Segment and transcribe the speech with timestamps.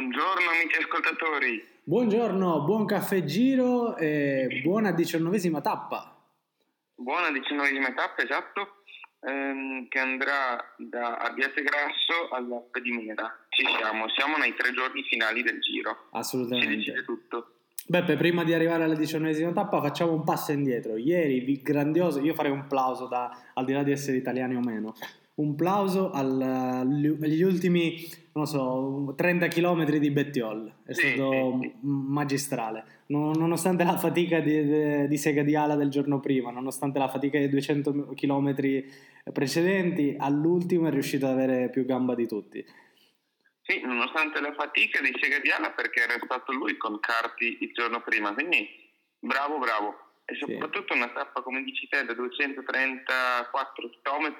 [0.00, 1.62] Buongiorno amici ascoltatori.
[1.84, 6.16] Buongiorno, buon caffè giro e buona diciannovesima tappa.
[6.94, 8.80] Buona diciannovesima tappa, esatto,
[9.20, 13.44] ehm, che andrà da Abbiate Grasso all'App di Mera.
[13.50, 16.08] Ci siamo, siamo nei tre giorni finali del giro.
[16.12, 16.70] Assolutamente.
[16.70, 17.56] Si decide tutto.
[17.86, 20.96] Beppe, prima di arrivare alla diciannovesima tappa facciamo un passo indietro.
[20.96, 24.94] Ieri, grandioso, io farei un plauso da, al di là di essere italiani o meno,
[25.40, 27.96] un plauso al, agli ultimi,
[28.34, 30.72] non so, 30 km di Bettiol.
[30.84, 31.74] È Sì, stato sì, sì.
[31.82, 32.84] magistrale.
[33.06, 37.08] Non- nonostante la fatica di, di, di Sega di Ala del giorno prima, nonostante la
[37.08, 38.54] fatica dei 200 km
[39.32, 42.64] precedenti, all'ultimo è riuscito ad avere più gamba di tutti.
[43.62, 48.32] Sì, nonostante la fatica di Segadiana perché era stato lui con Carti il giorno prima,
[48.34, 48.66] quindi
[49.18, 49.94] bravo, bravo.
[50.24, 50.40] E Sì.
[50.40, 54.36] soprattutto una tappa, come dici te, da 234 km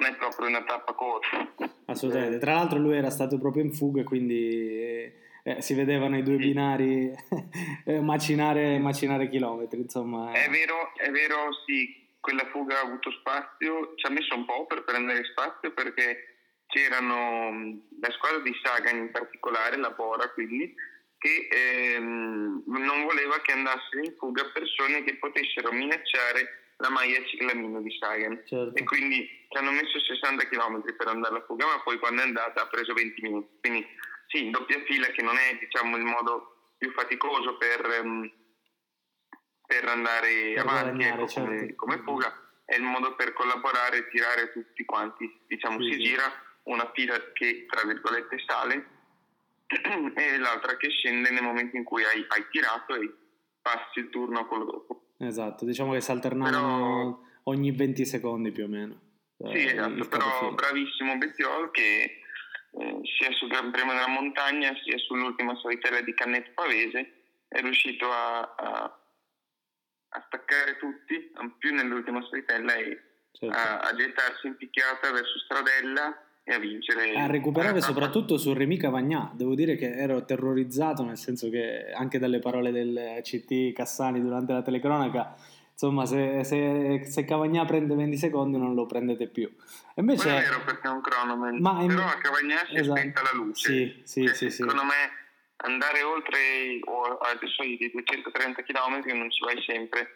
[0.00, 1.52] non è proprio una tappa corta.
[1.86, 2.38] Assolutamente.
[2.38, 6.46] Tra l'altro lui era stato proprio in fuga quindi eh, si vedevano i due Sì.
[6.48, 7.12] binari
[7.86, 10.32] eh, macinare, macinare chilometri, insomma.
[10.32, 10.44] eh.
[10.44, 14.66] È vero, è vero, sì, quella fuga ha avuto spazio, ci ha messo un po'
[14.66, 16.34] per prendere spazio perché
[16.66, 20.74] c'erano mh, la squadra di Sagan in particolare, la Bora quindi,
[21.18, 27.80] che ehm, non voleva che andassero in fuga persone che potessero minacciare la maglia ciclamino
[27.80, 28.42] di Sagan.
[28.44, 28.74] Certo.
[28.74, 32.24] E quindi ci hanno messo 60 km per andare alla fuga, ma poi quando è
[32.24, 33.48] andata ha preso 20 minuti.
[33.60, 33.86] Quindi
[34.28, 38.32] sì, doppia fila che non è diciamo il modo più faticoso per, ehm,
[39.66, 41.74] per andare Per avanti ecco, come, certo.
[41.76, 45.44] come fuga, è il modo per collaborare e tirare tutti quanti.
[45.46, 46.02] Diciamo Sì, si sì.
[46.04, 46.30] gira
[46.64, 48.86] una fila che tra virgolette sale
[50.14, 53.12] e l'altra che scende nel momento in cui hai, hai tirato e
[53.62, 55.05] passi il turno a quello dopo.
[55.18, 59.00] Esatto, diciamo che si alternavano Però- ogni 20 secondi più o meno.
[59.38, 60.50] Sì, eh, esatto, però capofila.
[60.52, 62.20] bravissimo Bettiol che
[62.78, 67.12] eh, sia sul Gran Premio della Montagna sia sull'ultima solitella di Canneto Pavese
[67.48, 69.00] è riuscito a, a-
[70.08, 73.00] a staccare tutti, più nell'ultima solitella e
[73.36, 73.54] Certo.
[73.54, 77.12] a, a gettarsi in picchiata verso Stradella e a vincere.
[77.14, 79.32] a recuperare soprattutto su Remy Cavagnà.
[79.34, 84.52] Devo dire che ero terrorizzato, nel senso che anche dalle parole del CT Cassani durante
[84.52, 85.34] la telecronaca,
[85.72, 89.52] insomma, se, se, se Cavagnà prende 20 secondi non lo prendete più.
[89.96, 92.94] Invece, è vero perché è un cronometro, Ma in- però a Cavagnà si esatto.
[92.94, 93.72] è spenta la luce.
[93.72, 94.56] Sì, sì, Cioè, sì, sì.
[94.62, 94.94] Secondo me
[95.56, 96.80] andare oltre i-
[97.34, 100.06] adesso i 230 km non ci vai sempre,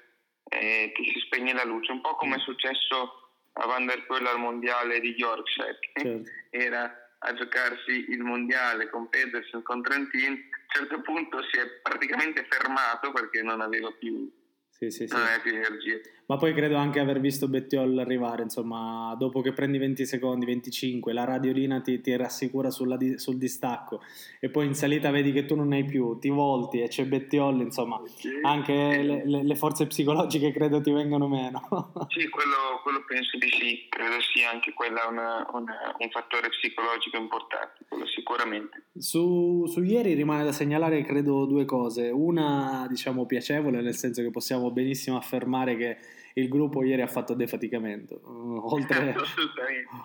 [0.48, 4.26] eh, che si spegne la luce, un po' come è successo a Van der Poel
[4.26, 6.30] al mondiale di Yorkshire, che Certo.
[6.50, 10.40] era a giocarsi il mondiale con Pedersen con Trentin, a un
[10.88, 14.30] certo punto si è praticamente fermato perché non aveva più,
[14.70, 15.12] Sì, sì, sì.
[15.12, 16.19] non aveva più energie.
[16.30, 21.12] Ma poi credo anche aver visto Bettiol arrivare, insomma, dopo che prendi 20 secondi, 25,
[21.12, 24.00] la radiolina ti, ti rassicura di- sul distacco
[24.38, 27.62] e poi in salita vedi che tu non hai più, ti volti e c'è Bettiol,
[27.62, 28.00] insomma,
[28.42, 31.66] anche le, le- le forze psicologiche credo ti vengono meno.
[32.10, 37.16] Sì, quello, quello penso di sì, credo sia anche quella una- una- un fattore psicologico
[37.16, 38.84] importante, quello sicuramente.
[38.96, 44.30] Su, su ieri rimane da segnalare credo due cose, una diciamo piacevole nel senso che
[44.30, 45.96] possiamo benissimo affermare che
[46.34, 48.20] il gruppo ieri ha fatto defaticamento,
[48.72, 49.14] oltre,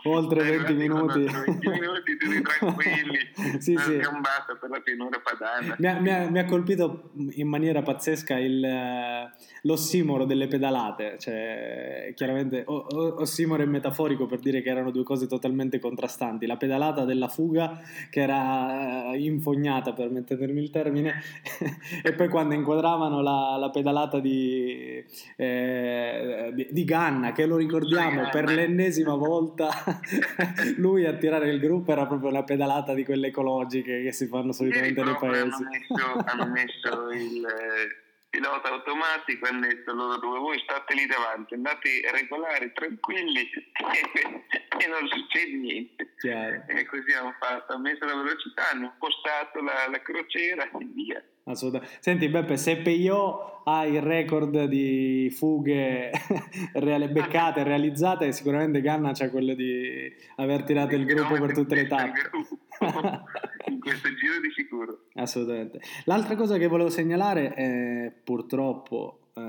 [0.03, 1.25] oltre Siamo 20 arrivati minuti.
[1.25, 3.19] con 20 minuti tutti tranquilli,
[3.62, 3.97] Sì, sì.
[3.97, 5.75] per la pianura padana.
[5.80, 9.31] Mi ha, mi ha- mi ha colpito in maniera pazzesca il, eh,
[9.64, 15.03] l'ossimoro delle pedalate, cioè chiaramente o- o- ossimoro è metaforico per dire che erano due
[15.03, 21.14] cose totalmente contrastanti, la pedalata della fuga che era eh, infognata, permettetemi il termine,
[22.03, 25.03] e poi quando inquadravano la, la pedalata di,
[25.38, 26.15] eh,
[26.53, 29.70] di, di Ganna, che lo ricordiamo per l'ennesima volta,
[30.78, 34.52] lui a tirare il gruppo era proprio una pedalata di quelle ecologiche che si fanno
[34.52, 35.42] solitamente nei paesi.
[35.42, 37.46] hanno messo, hanno messo il
[38.35, 43.47] pilota automatico hanno detto loro due, voi state lì davanti, andate regolari, tranquilli
[44.76, 46.14] e non succede niente.
[46.20, 46.64] Chiaro.
[46.67, 51.23] E così hanno fatto, hanno messo la velocità, hanno impostato la, la crociera e via.
[51.46, 51.97] Assolutamente.
[52.02, 56.11] Senti Beppe, se Peio ha il record di fughe
[56.73, 61.85] reale- beccate, realizzate, sicuramente Ganna c'ha quello di aver tirato il gruppo per tutte le
[61.88, 62.29] tappe.
[63.67, 65.00] In questo giro di sicuro.
[65.16, 65.82] Assolutamente.
[66.06, 69.42] L'altra cosa che volevo segnalare è purtroppo, eh,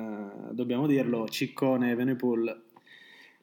[0.50, 2.64] dobbiamo dirlo, Ciccone e Venepool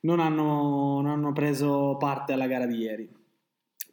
[0.02, 3.22] non hanno, non hanno preso parte alla gara di ieri.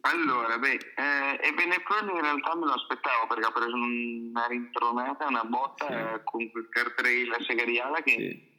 [0.03, 5.27] Allora, beh, eh, e Benepol in realtà me lo aspettavo perché ha preso una rintronata,
[5.27, 5.93] una botta Sì.
[5.93, 8.49] eh, con quel cartrail a Segariala che Sì.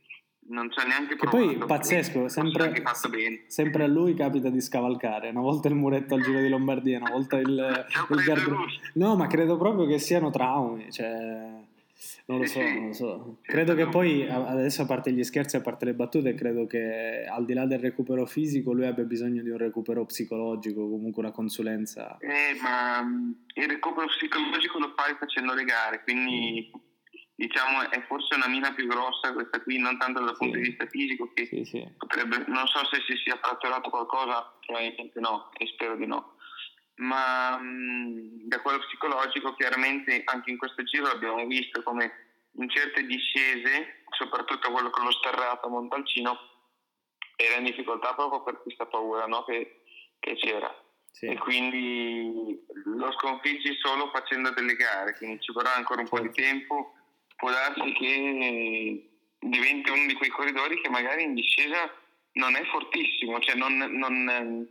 [0.53, 2.73] Non c'è neanche che poi pazzesco, sempre,
[3.47, 7.11] sempre, a lui capita di scavalcare, una volta il muretto al Giro di Lombardia, una
[7.11, 7.49] volta il,
[8.11, 8.67] il Gardino.
[8.95, 11.61] No, ma credo proprio che siano traumi, cioè
[12.27, 13.39] non lo so, non lo so.
[13.43, 17.45] Credo che poi, adesso a parte gli scherzi, a parte le battute, credo che al
[17.45, 22.19] di là del recupero fisico lui abbia bisogno di un recupero psicologico, comunque una consulenza.
[22.19, 26.81] Eh, ma mm, il recupero psicologico lo fai facendo le gare, quindi mm.
[27.35, 30.87] Diciamo è forse una mina più grossa questa qui, non tanto dal punto di vista
[30.87, 31.87] fisico, che sì, sì.
[31.97, 36.37] potrebbe, non so se si sia fratturato qualcosa, probabilmente no, e spero di no
[36.95, 43.05] ma mh, da quello psicologico chiaramente anche in questo giro abbiamo visto come in certe
[43.05, 46.39] discese, soprattutto quello con lo sterrato a Montalcino,
[47.37, 49.45] era in difficoltà proprio per questa paura no?
[49.45, 49.85] che,
[50.19, 50.73] che, c'era.
[51.11, 51.27] Sì.
[51.27, 56.31] E quindi lo sconfiggi solo facendo delle gare, quindi ci vorrà ancora un po' di
[56.31, 56.95] tempo.
[57.43, 59.11] Può darsi che
[59.41, 61.91] diventi uno di quei corridori che magari in discesa
[62.35, 64.69] non è fortissimo, cioè non, non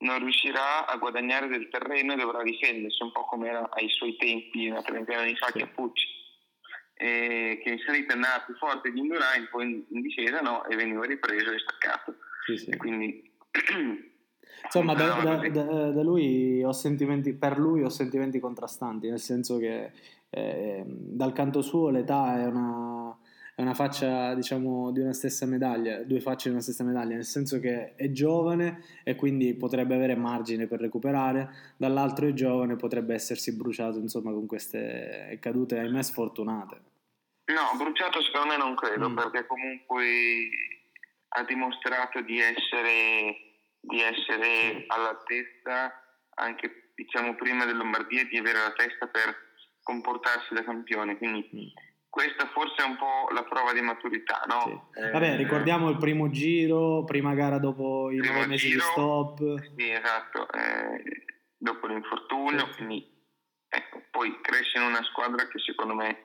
[0.00, 4.16] non riuscirà a guadagnare del terreno e dovrà difendersi un po' come era ai suoi
[4.16, 5.58] tempi, una trentina di fa sì.
[5.58, 6.06] Chiappucci,
[6.94, 11.04] e che in salita andava più forte di Indurain, poi in, discesa no, e veniva
[11.04, 12.16] ripreso e staccato.
[12.46, 12.70] Sì, sì.
[12.70, 13.30] E quindi...
[14.62, 19.56] Insomma, da, da, da, da, lui ho sentimenti, per lui ho sentimenti contrastanti, nel senso
[19.58, 19.90] che
[20.30, 23.16] eh, dal canto suo l'età è una,
[23.54, 27.24] è una faccia, diciamo, di una stessa medaglia, due facce di una stessa medaglia, nel
[27.24, 32.76] senso che è giovane e quindi potrebbe avere margine per recuperare, dall'altro è giovane e
[32.76, 36.88] potrebbe essersi bruciato, insomma, con queste cadute, ahimè, sfortunate.
[37.52, 39.16] No, bruciato secondo me non credo, mm.
[39.16, 40.04] perché comunque
[41.28, 43.36] ha dimostrato di essere,
[43.80, 45.92] di essere all'altezza
[46.34, 49.48] anche, diciamo, prima del Lombardia, di avere la testa per
[49.90, 51.50] comportarsi da campione, quindi...
[51.54, 54.62] Mm questa forse è un po' la prova di maturità, no?
[54.64, 55.00] Sì.
[55.00, 59.74] Eh, Vabbè, ricordiamo il primo giro, prima gara dopo i nove mesi giro, di stop.
[59.76, 61.24] Sì, esatto, eh,
[61.56, 62.76] dopo l'infortunio, sì.
[62.78, 63.08] quindi
[63.68, 66.24] ecco, poi cresce in una squadra che secondo me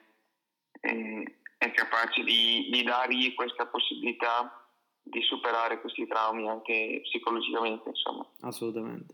[0.81, 4.67] eh, è capace di, di dargli questa possibilità
[5.03, 8.27] di superare questi traumi anche psicologicamente, insomma.
[8.41, 9.13] Assolutamente.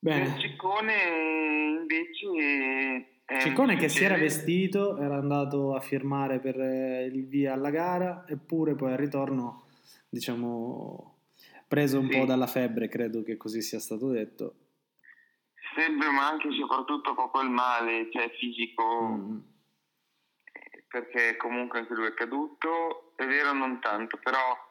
[0.00, 0.26] Bene.
[0.26, 0.94] Il Ciccone
[1.78, 7.70] invece Ciccone che si era vestito, era andato a firmare per eh, il via alla
[7.70, 9.64] gara, eppure poi al ritorno,
[10.08, 11.18] diciamo,
[11.68, 12.18] preso un sì.
[12.18, 14.54] po' dalla febbre, credo che così sia stato detto.
[15.74, 19.38] Febbre, ma anche e soprattutto proprio il male, cioè fisico, mm.
[20.88, 24.70] perché comunque anche lui è caduto, è vero non tanto, però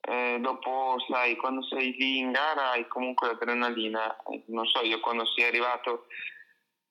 [0.00, 4.16] eh, dopo, sai, quando sei lì in gara hai comunque l'adrenalina,
[4.46, 6.06] non so, io quando sei arrivato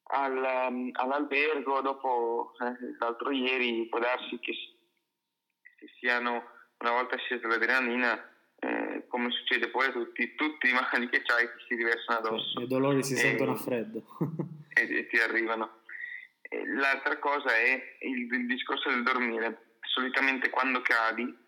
[0.07, 6.44] al, um, all'albergo dopo eh, l'altro ieri può darsi che si siano
[6.80, 11.45] una volta scesa l'adrenalina eh, come succede poi a tutti tutti i mali che c'hai
[11.45, 12.62] ti si riversano addosso.
[12.62, 14.04] i dolori si e, sentono a freddo.
[14.74, 15.81] e, e, ti arrivano.
[16.42, 19.75] E l'altra cosa è il, il discorso del dormire.
[19.81, 21.45] Solitamente quando cadi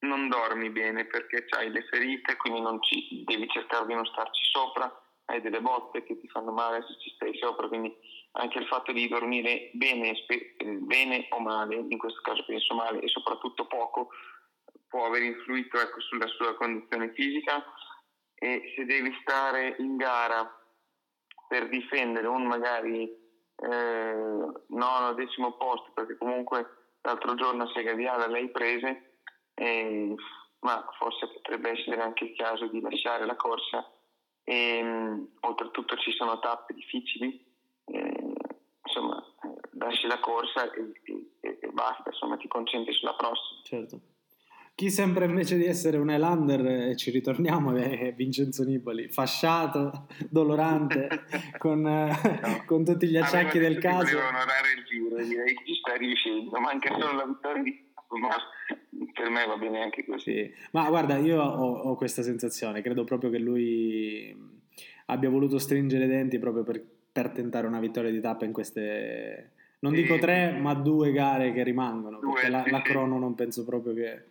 [0.00, 4.44] non dormi bene perché hai le ferite quindi non ci, devi cercare di non starci
[4.50, 7.94] sopra hai delle botte che ti fanno male se ci stai sopra, quindi
[8.32, 10.12] anche il fatto di dormire bene,
[10.80, 14.08] bene o male, in questo caso penso male e soprattutto poco,
[14.88, 17.64] può aver influito ecco, sulla sua condizione fisica.
[18.34, 20.50] E se devi stare in gara
[21.48, 23.04] per difendere un magari
[23.56, 29.20] eh, nono decimo posto, perché comunque l'altro giorno a Sega Viale l'hai prese,
[29.54, 30.14] eh,
[30.60, 33.93] ma forse potrebbe essere anche il caso di lasciare la corsa
[34.44, 37.42] e oltretutto ci sono tappe difficili,
[37.86, 38.32] eh,
[38.84, 39.24] insomma,
[39.78, 40.92] lasci la corsa e,
[41.40, 43.60] e, e, basta, insomma, ti concentri sulla prossima.
[43.64, 44.00] Certo.
[44.76, 51.08] Chi sembra invece di essere un Elander, e ci ritorniamo, è Vincenzo Nibali, fasciato, dolorante,
[51.58, 52.64] con, no.
[52.66, 54.16] con, tutti gli acciacchi del caso.
[54.16, 58.36] Devo onorare il giro, direi che ci sta riuscendo, manca solo la vittoria di ma
[59.14, 60.32] per me va bene anche così.
[60.32, 60.52] Sì.
[60.72, 64.36] Ma guarda, io ho, ho, questa sensazione, credo proprio che lui
[65.06, 69.52] abbia voluto stringere i denti proprio per, per tentare una vittoria di tappa in queste,
[69.78, 73.64] non dico tre, ma due gare che rimangono, due, perché la, la crono non penso
[73.64, 74.22] proprio che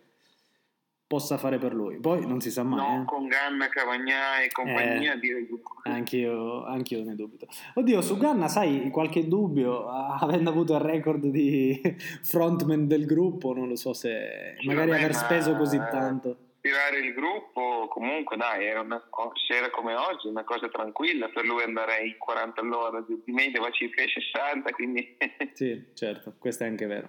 [1.14, 2.00] possa fare per lui.
[2.00, 2.96] Poi non si sa mai.
[2.96, 3.04] No, eh.
[3.04, 5.48] con Ganna, Cavagnà e compagnia eh, direi
[5.84, 7.46] anch'io, anch'io ne dubito.
[7.74, 11.80] Oddio, su Ganna sai qualche dubbio, avendo avuto il record di
[12.22, 16.38] frontman del gruppo, non lo so se magari vabbè, aver speso così tanto.
[16.60, 19.00] Tirare il gruppo comunque dai, era una
[19.46, 23.70] sera come oggi, una cosa tranquilla, per lui andare ai 40 all'ora, di media va
[23.70, 25.16] circa ai 60, quindi...
[25.52, 27.08] sì, certo, questo è anche vero.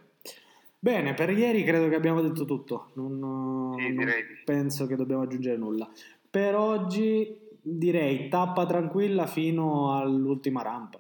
[0.80, 4.12] Bene, per ieri credo che abbiamo detto tutto, non, Sì, non
[4.44, 5.90] penso che dobbiamo aggiungere nulla.
[6.30, 11.00] Per oggi direi tappa tranquilla fino all'ultima rampa.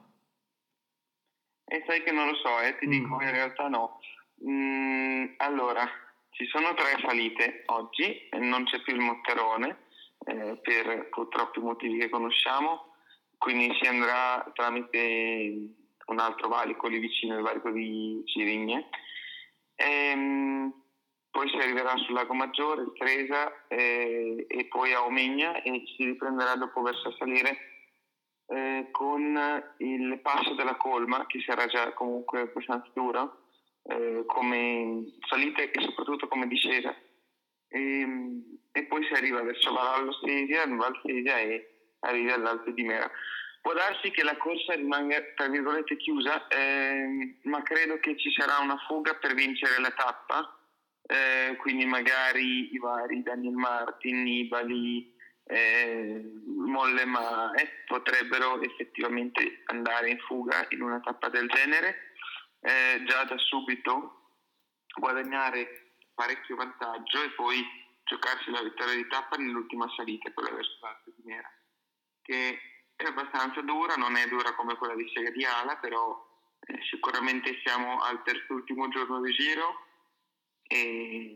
[1.68, 2.90] E sai che non lo so, eh, ti Mm.
[2.92, 4.00] dico in realtà no.
[4.48, 5.88] Mm, allora,
[6.32, 9.78] ci sono tre salite oggi, non c'è più il Motterone
[10.26, 12.94] eh, per purtroppo i motivi che conosciamo,
[13.38, 15.70] quindi si andrà tramite
[16.08, 18.90] un altro valico lì vicino, il valico di Cirigne.
[19.76, 20.74] Ehm,
[21.32, 26.56] poi si arriverà sul Lago Maggiore, Stresa eh, e poi a Omegna e si riprenderà
[26.56, 27.58] dopo verso salire
[28.48, 29.38] eh, con
[29.80, 33.44] il passo della colma che sarà già comunque abbastanza duro
[33.84, 36.96] eh, come salita e soprattutto come discesa.
[37.68, 38.08] E,
[38.72, 43.10] e poi si arriva verso Vallallo Sesia, Val Sesia e arriva all'Alpe di Mera.
[43.62, 48.60] Può darsi che la corsa rimanga tra virgolette chiusa ehm, ma credo che ci sarà
[48.60, 50.60] una fuga per vincere la tappa
[51.08, 60.20] eh, quindi magari i vari Daniel Martin, Nibali eh, Mollema eh, potrebbero effettivamente andare in
[60.20, 62.14] fuga in una tappa del genere,
[62.60, 64.38] eh, già da subito
[64.98, 67.64] guadagnare parecchio vantaggio e poi
[68.04, 71.52] giocarsi la vittoria di tappa nell'ultima salita, quella verso di Mera,
[72.24, 72.60] che
[72.96, 76.25] è abbastanza dura, non è dura come quella di Sega di Ala, però
[76.68, 79.84] eh, sicuramente siamo al terzultimo giorno di giro
[80.68, 81.34] e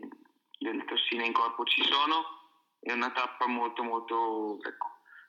[0.58, 2.38] le tossine in corpo ci sono
[2.80, 4.86] è una tappa molto molto ecco,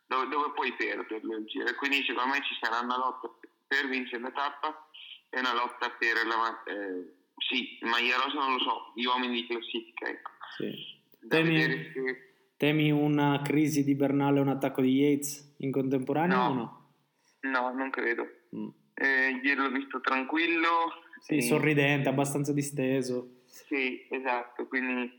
[0.08, 3.30] dove, dove puoi perderlo il giro quindi secondo me ci sarà una lotta
[3.68, 4.90] per vincere la tappa
[5.30, 9.48] e una lotta per la eh, sì, maglia rosa non lo so gli uomini di
[9.48, 11.00] classifica ecco Sì.
[11.28, 16.50] Temi, se temi una crisi di Bernal e un attacco di Yates in contemporanea No.
[16.50, 16.94] o no?
[17.42, 18.68] no non credo Mm.
[19.02, 23.42] Eh, ieri l'ho visto tranquillo Sì, e- sorridente, abbastanza disteso.
[23.46, 25.12] Sì, esatto, quindi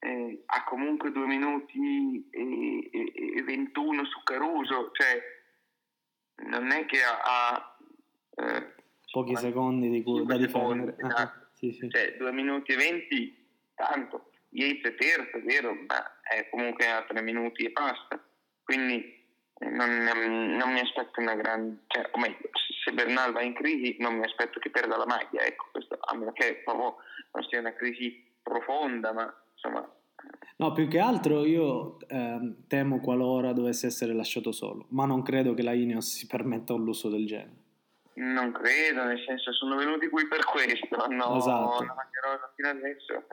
[0.00, 5.22] eh, ha comunque due minuti e, e- e 21 su Caruso, cioè
[6.48, 7.78] non è che ha, ha,
[8.36, 8.74] eh,
[9.10, 10.96] Pochi cinque- secondi di cui da secondi, difendere.
[11.02, 11.46] Ah, esatto.
[11.54, 11.88] sì, sì.
[11.90, 17.02] cioè due minuti e 20, tanto, Yates è terzo, è vero, ma è comunque a
[17.04, 18.22] tre minuti e basta,
[18.62, 19.15] quindi eh,
[19.60, 22.48] non, non mi aspetto una grande, cioè, o meglio,
[22.84, 26.14] se Bernal va in crisi non mi aspetto che perda la maglia, ecco, questo, a
[26.14, 26.96] meno che proprio
[27.32, 29.90] non sia una crisi profonda, ma insomma,
[30.58, 35.52] No, più che altro io ehm, temo qualora dovesse essere lasciato solo, ma non credo
[35.54, 37.64] che la Ineos si permetta un lusso del genere.
[38.14, 41.84] non credo, nel senso sono venuti qui per questo, hanno Esatto.
[41.84, 43.26] la maglia rosa fino adesso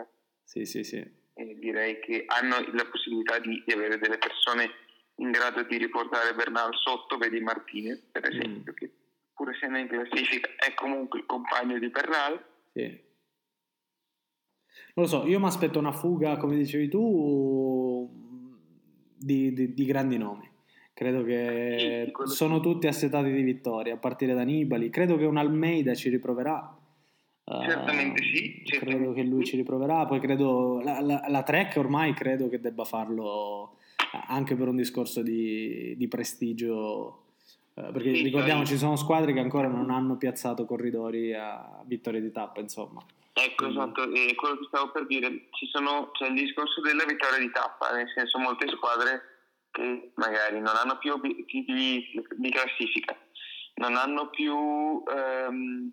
[0.44, 0.98] Sì, sì, sì.
[1.36, 4.70] e direi che hanno la possibilità di, di avere delle persone
[5.18, 8.76] in grado di riportare Bernal sotto, vedi Martinez per esempio, Mm.
[8.76, 8.92] che
[9.34, 12.44] pur essendo in classifica è comunque il compagno di Bernal.
[12.74, 13.12] Sì.
[14.96, 18.10] Non lo so, io mi aspetto una fuga, come dicevi tu,
[19.16, 20.50] di, di- di grandi nomi.
[20.94, 22.36] Credo che Sì, quello sì.
[22.36, 24.90] sono tutti assetati di vittoria, a partire da Nibali.
[24.90, 26.78] Credo che un Almeida ci riproverà.
[27.46, 29.52] Certamente sì, Credo certamente che lui sì.
[29.52, 30.06] ci riproverà.
[30.06, 33.73] Poi credo la, la, la Trek ormai credo che debba farlo
[34.28, 37.24] anche per un discorso di, di prestigio.
[37.76, 38.76] eh, Perché Sì, ricordiamoci, sai.
[38.76, 43.04] ci sono squadre che ancora non hanno piazzato corridori a vittoria di tappa, insomma.
[43.36, 47.40] Ecco, esatto, e quello che stavo per dire, ci sono, c'è il discorso della vittoria
[47.40, 49.22] di tappa, nel senso molte squadre
[49.72, 52.06] che magari non hanno più obiettivi
[52.36, 53.18] di classifica,
[53.76, 55.92] non hanno più ehm,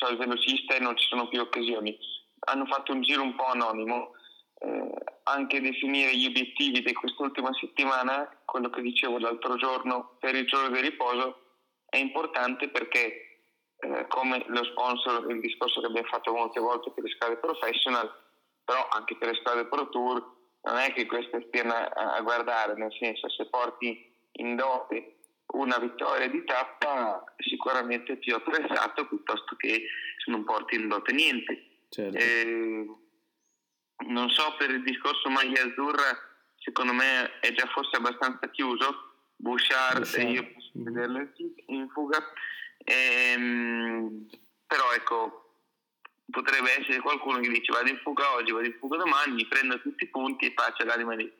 [0.00, 1.96] so, velocista e non ci sono più occasioni,
[2.40, 4.10] hanno fatto un giro un po' anonimo,
[4.60, 4.92] eh,
[5.24, 10.68] anche definire gli obiettivi di quest'ultima settimana, quello che dicevo l'altro giorno per il giorno
[10.74, 11.42] di riposo,
[11.88, 13.42] è importante perché
[13.78, 18.10] eh, come lo sponsor, il discorso che abbiamo fatto molte volte per le scale professional,
[18.64, 22.74] però anche per le scale pro tour, non è che queste stiano a, a guardare,
[22.74, 25.16] nel senso se porti in dote
[25.52, 29.84] una vittoria di tappa sicuramente è più apprezzato piuttosto che
[30.24, 31.64] se non porti in dote niente.
[31.88, 32.16] Certo.
[32.16, 32.86] Eh,
[34.06, 36.18] non so per il discorso maglia azzurra,
[36.56, 39.08] secondo me è già forse abbastanza chiuso.
[39.36, 40.28] Bouchard, Bouchard.
[40.30, 40.84] io posso Mhm.
[40.84, 41.28] vederlo
[41.66, 42.18] in- fuga,
[42.82, 44.26] Ehm,
[44.66, 45.54] però ecco,
[46.30, 49.78] potrebbe essere qualcuno che dice vado in fuga oggi, vado in fuga domani, mi prendo
[49.80, 51.30] tutti i punti e pace all'anima lì.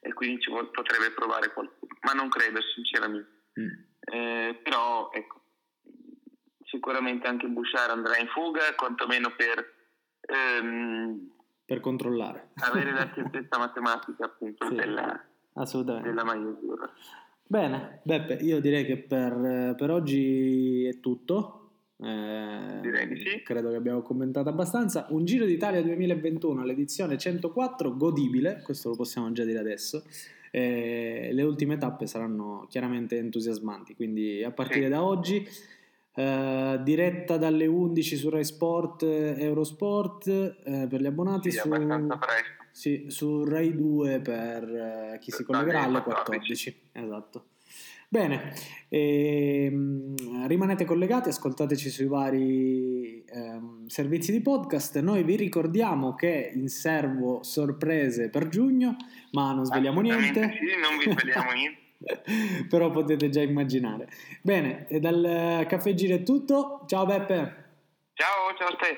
[0.00, 3.28] E quindi ci potrebbe provare qualcuno, ma non credo sinceramente.
[3.60, 3.68] Mm.
[4.00, 5.42] Eh, però ecco,
[6.64, 9.74] sicuramente anche Bouchard andrà in fuga, quantomeno per
[10.28, 11.30] ehm,
[11.66, 12.50] Per controllare.
[12.54, 14.74] avere la certezza matematica appunto Sì.
[14.76, 15.20] della,
[16.02, 16.90] della maglia azzurra.
[17.48, 21.60] Bene, Beppe, io direi che per, per oggi è tutto.
[21.98, 23.42] Eh, Direi di sì.
[23.42, 25.06] Credo che abbiamo commentato abbastanza.
[25.10, 30.04] Un Giro d'Italia 2021, l'edizione 104, godibile, questo lo possiamo già dire adesso.
[30.50, 34.90] Eh, le ultime tappe saranno chiaramente entusiasmanti, quindi a partire sì.
[34.90, 35.46] da oggi
[36.16, 41.70] eh, diretta dalle 11 su Rai Sport Eurosport eh, per gli abbonati sì, su,
[42.72, 47.44] sì, su Rai 2 per eh, chi si collegherà alle 14 esatto
[48.08, 48.52] Bene,
[48.88, 55.00] ehm, rimanete collegati, ascoltateci sui vari ehm, servizi di podcast.
[55.00, 58.96] Noi vi ricordiamo che in servo sorprese per giugno,
[59.32, 60.52] ma non svegliamo niente.
[60.52, 61.80] Sì, non vi svegliamo niente.
[62.68, 64.08] Però potete già immaginare.
[64.42, 66.84] Bene, dal Caffè Giro è tutto.
[66.86, 67.64] Ciao Beppe.
[68.14, 68.96] Ciao, ciao a te.